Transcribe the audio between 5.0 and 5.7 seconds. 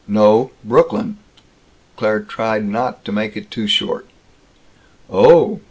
"Oh."